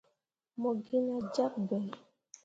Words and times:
Mo 0.59 0.69
gi 0.83 0.97
nah 1.05 1.23
jyak 1.33 1.53
bai. 1.67 1.89